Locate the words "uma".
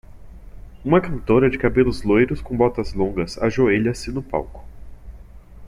0.83-0.99